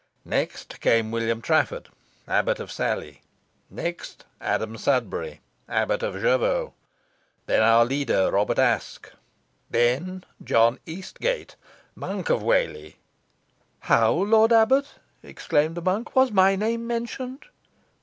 "Next 0.25 0.79
came 0.81 1.11
William 1.11 1.43
Trafford, 1.43 1.89
Abbot 2.27 2.59
of 2.59 2.71
Salley. 2.71 3.21
Next 3.69 4.25
Adam 4.41 4.75
Sudbury, 4.75 5.41
Abbot 5.69 6.01
of 6.01 6.15
Jervaux. 6.19 6.73
Then 7.45 7.61
our 7.61 7.85
leader, 7.85 8.31
Robert 8.31 8.57
Aske. 8.57 9.13
Then 9.69 10.23
John 10.43 10.79
Eastgate, 10.87 11.55
Monk 11.93 12.31
of 12.31 12.41
Whalley" 12.41 12.97
"How, 13.93 14.11
lord 14.13 14.51
abbot!" 14.51 14.87
exclaimed 15.21 15.75
the 15.75 15.83
monk. 15.83 16.15
"Was 16.15 16.31
my 16.31 16.55
name 16.55 16.87
mentioned?" 16.87 17.45